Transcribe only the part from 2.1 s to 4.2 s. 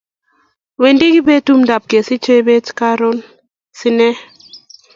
jebet karon sinee